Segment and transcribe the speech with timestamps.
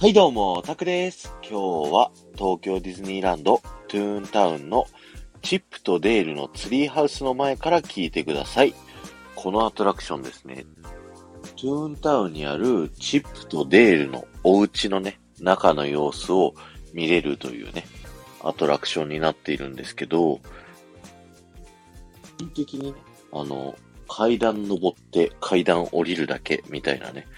[0.00, 1.30] はいどうも、タクです。
[1.42, 4.86] 今日は東京ディズニーランドトゥーンタウンの
[5.42, 8.72] チップとデールのツリーハウスの前から聞いてください。
[9.34, 10.64] このアトラクションですね。
[11.54, 16.54] トゥーンタウンにあるチップとデールのお家のね、中の様子を
[16.94, 17.84] 見れるというね、
[18.42, 20.40] アトラクションになっているんですけど、
[22.38, 22.98] 基本的にね、
[23.32, 23.76] あの、
[24.12, 27.28] 階段登って階段降りるだけみたいなね、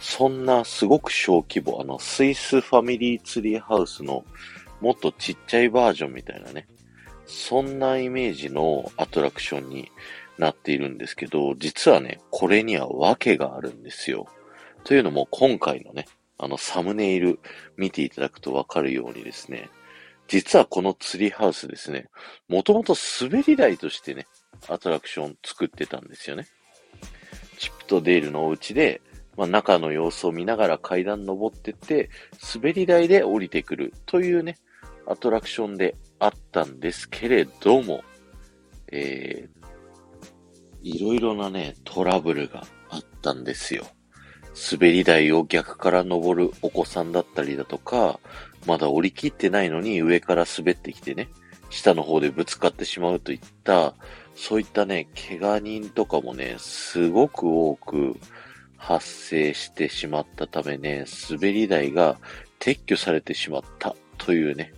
[0.00, 4.24] そんなすごく小規模、あの、スイスファミリーツリーハウスの
[4.80, 6.66] もっとちっちゃいバージョンみたいなね、
[7.26, 9.90] そんなイメージのアトラクションに
[10.38, 14.26] なっているんですけど、実はね、これには訳があるんですよ。
[14.84, 16.06] というのも今回のね、
[16.38, 17.40] あのサムネイル
[17.76, 19.68] 見ていただくとわかるようにですね、
[20.28, 22.08] 実はこのツリーハウスですね、
[22.48, 24.26] もともと滑り台としてね、
[24.68, 26.46] アトラクション作ってたんですよね。
[27.58, 29.00] チップとデールのお家で、
[29.36, 32.10] まあ、中の様子を見ながら階段登ってって、
[32.54, 34.58] 滑り台で降りてくるというね、
[35.06, 38.04] アトラクションであったんですけれども、
[38.90, 43.86] えー、いろいろなね、トラブルがあったんですよ。
[44.70, 48.20] 滑り台を逆から登るお子さんだったりだとか、
[48.66, 51.28] まだ降りきってないのに上から滑ってきてね、
[51.72, 53.94] 下の方でぶつかってしまうといった、
[54.36, 58.14] そういったね、怪我人とかもね、すごく多く
[58.76, 62.18] 発生してしまったためね、滑り台が
[62.60, 64.74] 撤去されてしまったというね、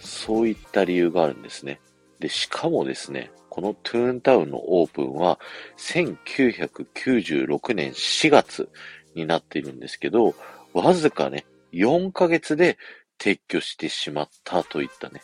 [0.00, 1.80] そういった理由があるんですね。
[2.18, 5.38] で、しかもですね、このトゥーンタウンのオープンは
[5.78, 8.68] 1996年4月
[9.14, 10.34] になっているんですけど、
[10.72, 12.76] わずかね、4ヶ月で
[13.20, 15.20] 撤去してしまったといったね、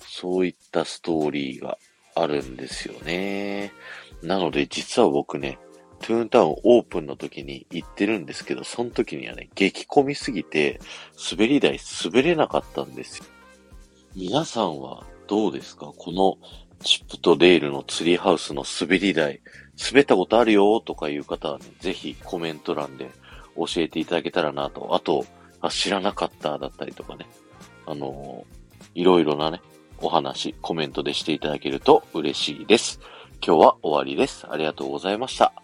[0.00, 1.78] そういったストーリーが
[2.14, 3.72] あるんですよね。
[4.22, 5.58] なので実は僕ね、
[6.00, 10.78] トゥーンタウンオープンの時に行ってるんですけど、その時にはね、激混みすぎて、
[11.30, 13.24] 滑り台滑れなかったんですよ。
[14.14, 15.92] 皆さんはどうですか？
[15.96, 16.36] この
[16.80, 19.40] チップとデールのツリーハウスの滑り台、
[19.90, 23.10] 滑ったことあるよとかいう方はね、ぜひコメント欄で
[23.56, 24.94] 教えていただけたらなと。
[24.94, 25.24] あと、
[25.60, 27.26] あ知らなかっただったりとかね。
[27.86, 29.62] あのー、いろいろなね、
[30.04, 33.00] お話、コメントでしていただけると嬉しいです。
[33.42, 34.46] 今日は終わりです。
[34.50, 35.54] ありがとうございました。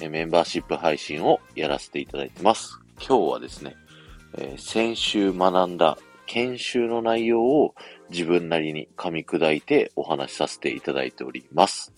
[0.00, 2.80] えメンバーシップ配信をやらせていただいてます。
[2.96, 3.76] 今日はですね、
[4.38, 7.74] えー、先週学んだ研修の内容を
[8.08, 11.92] 自分なりに噛み砕いてお話しさせていただいております。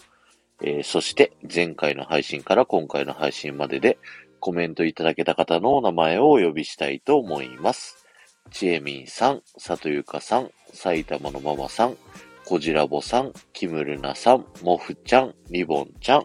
[0.60, 3.96] えー、そして前回の配信から今回の配信までで
[4.40, 8.01] コメントいただけた方のお名前をお呼びしたいと思います。
[8.50, 11.96] ちえみんさん、さとゆかさん、埼玉のママさん、
[12.44, 16.24] こじらぼさん、きむるなさん、もふちゃん、りぼんちゃん、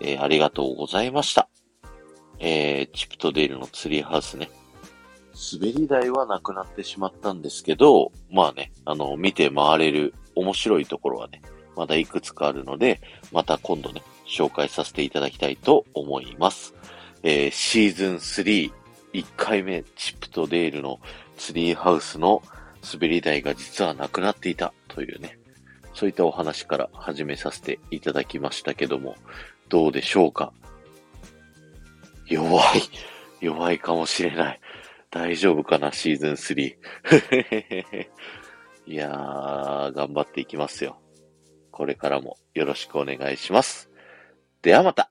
[0.00, 1.48] えー、ありがとうございました。
[2.38, 4.50] えー、チプトデールのツリーハウスね。
[5.52, 11.42] 滑り台はなくなってしまったんですけど、まあね、あの、見て回れる面白いところはね、
[11.76, 13.00] まだいくつかあるので、
[13.32, 16.74] また今度ね、紹介させていただきたいと思います。
[17.22, 18.72] えー、シーズン3、
[19.12, 21.00] 1回目、チップとデールの
[21.40, 22.42] ツリーハウスの
[22.92, 25.38] 滑り台が実はなくなっていたというね、
[25.94, 29.16] そういったお話から始めさせていただきましたけども、
[29.70, 30.52] どうでしょうか？
[32.26, 32.82] 弱い。
[33.40, 34.60] 弱いかもしれない。
[35.10, 35.92] 大丈夫かな？
[35.92, 36.76] シーズン3。
[38.86, 41.00] いやー、頑張っていきますよ。
[41.70, 43.90] これからもよろしくお願いします。
[44.60, 45.10] ではまた。